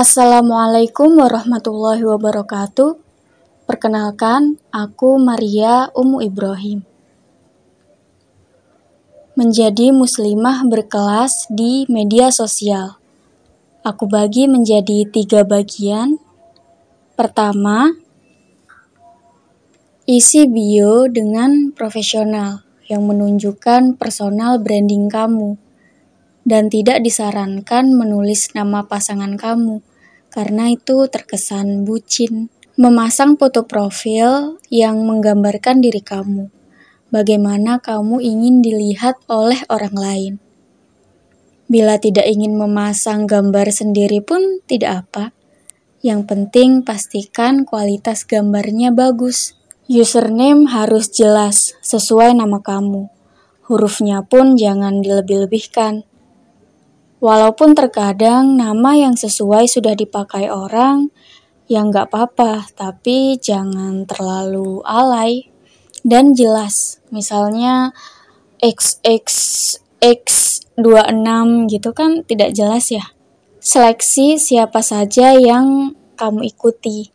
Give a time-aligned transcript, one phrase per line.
[0.00, 2.96] Assalamualaikum warahmatullahi wabarakatuh.
[3.68, 6.88] Perkenalkan, aku Maria Umu Ibrahim.
[9.36, 12.96] Menjadi muslimah berkelas di media sosial.
[13.84, 16.16] Aku bagi menjadi tiga bagian.
[17.12, 17.92] Pertama,
[20.08, 25.60] isi bio dengan profesional yang menunjukkan personal branding kamu
[26.48, 29.89] dan tidak disarankan menulis nama pasangan kamu
[30.30, 32.48] karena itu terkesan bucin.
[32.80, 36.48] Memasang foto profil yang menggambarkan diri kamu,
[37.12, 40.34] bagaimana kamu ingin dilihat oleh orang lain.
[41.70, 45.30] Bila tidak ingin memasang gambar sendiri pun tidak apa.
[46.02, 49.54] Yang penting pastikan kualitas gambarnya bagus.
[49.86, 53.06] Username harus jelas sesuai nama kamu.
[53.70, 56.09] Hurufnya pun jangan dilebih-lebihkan.
[57.20, 61.12] Walaupun terkadang nama yang sesuai sudah dipakai orang,
[61.68, 65.52] yang nggak apa-apa, tapi jangan terlalu alay
[66.00, 67.04] dan jelas.
[67.12, 67.92] Misalnya
[68.64, 70.80] XXX26
[71.68, 73.12] gitu kan tidak jelas ya.
[73.60, 77.12] Seleksi siapa saja yang kamu ikuti,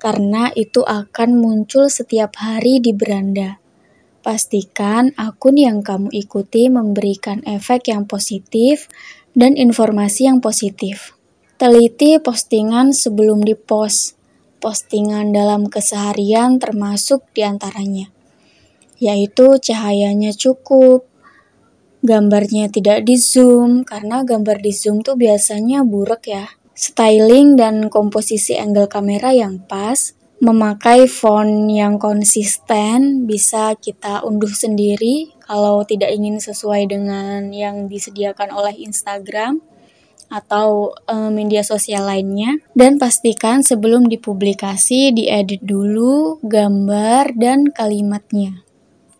[0.00, 3.60] karena itu akan muncul setiap hari di beranda.
[4.22, 8.86] Pastikan akun yang kamu ikuti memberikan efek yang positif
[9.32, 11.16] dan informasi yang positif.
[11.56, 14.18] Teliti postingan sebelum dipost.
[14.62, 18.14] Postingan dalam keseharian termasuk di antaranya,
[19.02, 21.02] yaitu cahayanya cukup,
[22.06, 26.46] gambarnya tidak di zoom, karena gambar di zoom tuh biasanya buruk ya.
[26.78, 35.34] Styling dan komposisi angle kamera yang pas, memakai font yang konsisten, bisa kita unduh sendiri
[35.44, 39.60] kalau tidak ingin sesuai dengan yang disediakan oleh Instagram
[40.32, 48.64] atau e, media sosial lainnya dan pastikan sebelum dipublikasi diedit dulu gambar dan kalimatnya.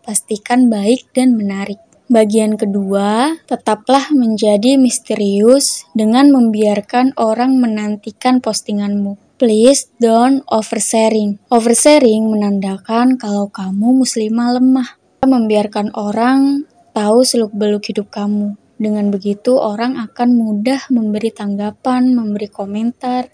[0.01, 1.79] Pastikan baik dan menarik.
[2.11, 9.15] Bagian kedua, tetaplah menjadi misterius dengan membiarkan orang menantikan postinganmu.
[9.39, 11.39] Please don't oversharing.
[11.47, 18.55] Oversharing menandakan kalau kamu muslimah lemah membiarkan orang tahu seluk-beluk hidup kamu.
[18.77, 23.29] Dengan begitu, orang akan mudah memberi tanggapan, memberi komentar.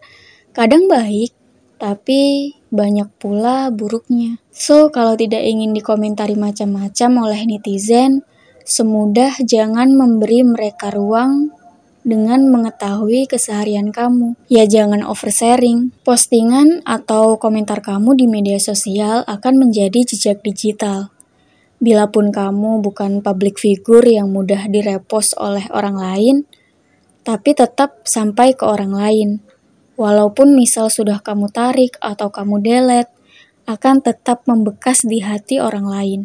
[0.53, 1.31] Kadang baik,
[1.79, 4.38] tapi banyak pula buruknya.
[4.51, 8.21] So, kalau tidak ingin dikomentari macam-macam oleh netizen,
[8.67, 11.56] semudah jangan memberi mereka ruang
[12.06, 14.35] dengan mengetahui keseharian kamu.
[14.51, 15.95] Ya jangan oversharing.
[16.03, 21.11] Postingan atau komentar kamu di media sosial akan menjadi jejak digital.
[21.79, 26.35] Bila pun kamu bukan public figure yang mudah direpost oleh orang lain,
[27.23, 29.29] tapi tetap sampai ke orang lain.
[29.95, 33.12] Walaupun misal sudah kamu tarik atau kamu delete,
[33.63, 36.22] akan tetap membekas di hati orang lain.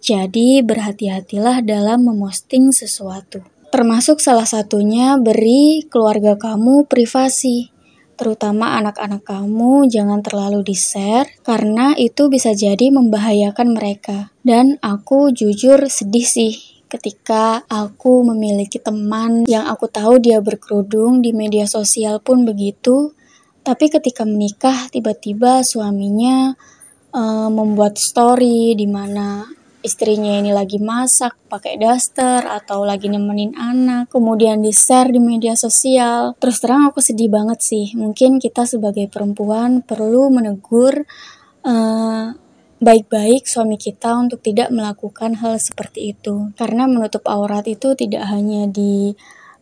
[0.00, 3.40] Jadi berhati-hatilah dalam memosting sesuatu.
[3.72, 7.75] Termasuk salah satunya beri keluarga kamu privasi
[8.16, 14.32] terutama anak-anak kamu jangan terlalu di-share karena itu bisa jadi membahayakan mereka.
[14.40, 16.52] Dan aku jujur sedih sih
[16.88, 23.12] ketika aku memiliki teman yang aku tahu dia berkerudung di media sosial pun begitu,
[23.66, 26.54] tapi ketika menikah tiba-tiba suaminya
[27.10, 29.44] uh, membuat story di mana
[29.86, 36.34] istrinya ini lagi masak pakai daster atau lagi nemenin anak, kemudian di-share di media sosial.
[36.42, 37.94] Terus terang aku sedih banget sih.
[37.94, 41.06] Mungkin kita sebagai perempuan perlu menegur
[41.62, 42.26] uh,
[42.76, 46.52] baik-baik suami kita untuk tidak melakukan hal seperti itu.
[46.58, 49.14] Karena menutup aurat itu tidak hanya di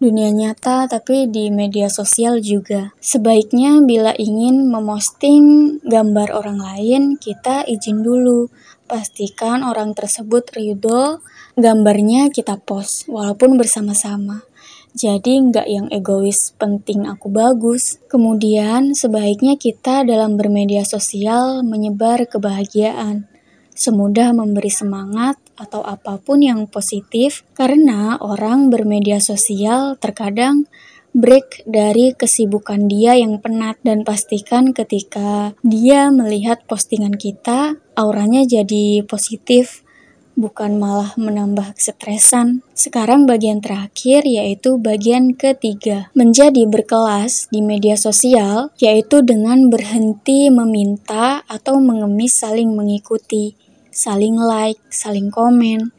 [0.04, 2.92] dunia nyata tapi di media sosial juga.
[3.00, 8.53] Sebaiknya bila ingin memosting gambar orang lain, kita izin dulu
[8.84, 11.25] Pastikan orang tersebut ridho,
[11.56, 14.44] gambarnya kita post, walaupun bersama-sama.
[14.92, 17.97] Jadi nggak yang egois, penting aku bagus.
[18.12, 23.24] Kemudian sebaiknya kita dalam bermedia sosial menyebar kebahagiaan.
[23.72, 30.66] Semudah memberi semangat atau apa pun yang positif karena orang bermedia sosial terkadang
[31.15, 39.06] break dari kesibukan dia yang penat dan pastikan ketika dia melihat postingan kita, auranya jadi
[39.06, 39.86] positif,
[40.34, 42.66] bukan malah menambah kesetresan.
[42.74, 51.47] Sekarang bagian terakhir yaitu bagian ketiga, menjadi berkelas di media sosial yaitu dengan berhenti meminta
[51.47, 53.54] atau mengemis saling mengikuti,
[53.94, 55.94] saling like, saling komen,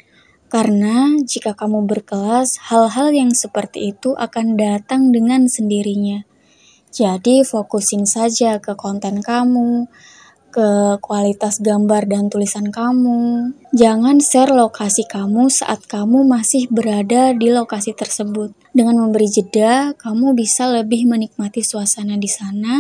[0.52, 6.28] karena jika kamu berkelas, hal-hal yang seperti itu akan datang dengan sendirinya.
[6.96, 9.90] Jadi fokusin saja ke konten kamu,
[10.56, 13.52] ke kualitas gambar dan tulisan kamu.
[13.76, 18.56] Jangan share lokasi kamu saat kamu masih berada di lokasi tersebut.
[18.72, 22.80] Dengan memberi jeda, kamu bisa lebih menikmati suasana di sana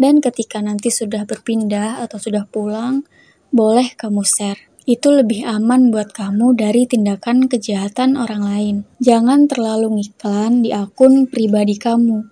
[0.00, 3.04] dan ketika nanti sudah berpindah atau sudah pulang,
[3.50, 4.58] boleh kamu share.
[4.88, 8.76] Itu lebih aman buat kamu dari tindakan kejahatan orang lain.
[8.98, 12.26] Jangan terlalu ngiklan di akun pribadi kamu.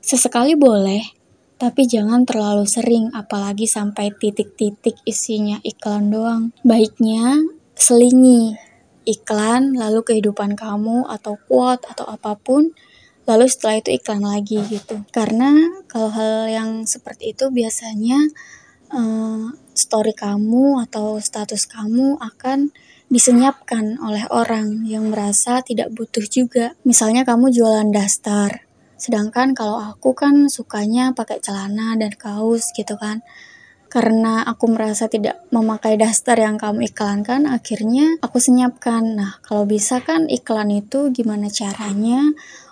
[0.00, 1.04] Sesekali boleh,
[1.58, 6.54] tapi jangan terlalu sering, apalagi sampai titik-titik isinya iklan doang.
[6.62, 7.44] Baiknya
[7.74, 8.54] selingi
[9.04, 12.72] iklan, lalu kehidupan kamu, atau quote, atau apa pun,
[13.26, 15.02] lalu setelah itu iklan lagi gitu.
[15.10, 15.50] Karena
[15.90, 18.16] kalau hal yang seperti itu biasanya
[18.92, 22.74] uh, story kamu atau status kamu akan
[23.08, 26.76] disenyapkan oleh orang yang merasa tidak butuh juga.
[26.84, 28.68] Misalnya kamu jualan daster,
[28.98, 33.22] Sedangkan kalau aku kan sukanya pakai celana dan kaos gitu kan.
[33.88, 39.16] Karena aku merasa tidak memakai daster yang kamu iklankan, akhirnya aku senyapkan.
[39.16, 42.20] Nah, kalau bisa kan iklan itu gimana caranya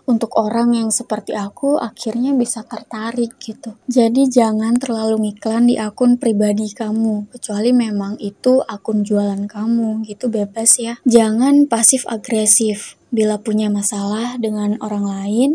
[0.06, 3.74] untuk orang yang seperti aku akhirnya bisa tertarik gitu.
[3.90, 10.30] Jadi jangan terlalu ngiklan di akun pribadi kamu, kecuali memang itu akun jualan kamu, gitu
[10.30, 10.94] bebas ya.
[11.02, 12.94] Jangan pasif agresif.
[13.10, 15.50] Bila punya masalah dengan orang lain,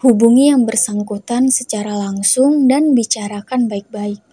[0.00, 4.24] Hubungi yang bersangkutan secara langsung dan bicarakan baik-baik.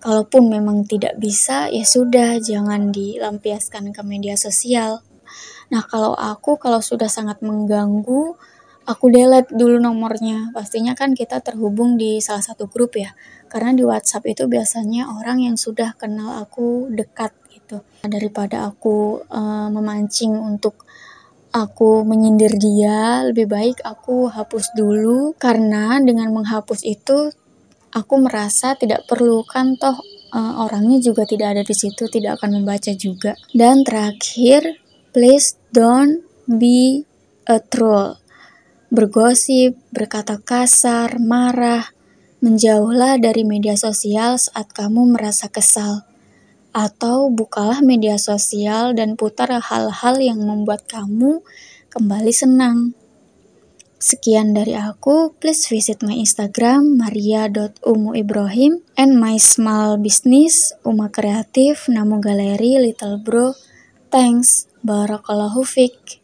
[0.00, 5.04] Kalaupun memang tidak bisa, ya sudah, jangan dilampiaskan ke media sosial.
[5.68, 8.32] Nah, kalau aku, kalau sudah sangat mengganggu,
[8.84, 10.52] aku delete dulu nomornya.
[10.52, 13.12] Pastinya kan kita terhubung di salah satu grup ya.
[13.48, 17.80] Karena di WhatsApp itu biasanya orang yang sudah kenal aku dekat gitu.
[18.04, 20.84] Daripada aku uh, memancing untuk
[21.54, 27.30] aku menyindir dia, lebih baik aku hapus dulu karena dengan menghapus itu
[27.94, 29.94] aku merasa tidak perlu kan toh
[30.34, 33.38] uh, orangnya juga tidak ada di situ, tidak akan membaca juga.
[33.54, 34.82] Dan terakhir,
[35.14, 37.06] please don't be
[37.46, 38.18] a troll.
[38.94, 41.90] Bergosip, berkata kasar, marah,
[42.38, 46.06] menjauhlah dari media sosial saat kamu merasa kesal
[46.70, 51.42] atau bukalah media sosial dan putar hal-hal yang membuat kamu
[51.90, 52.94] kembali senang.
[53.98, 62.22] Sekian dari aku, please visit my Instagram maria.umuibrahim and my small business Uma Kreatif, Namo
[62.22, 63.58] Galeri, Little Bro.
[64.14, 66.23] Thanks, Barakallahu Fik.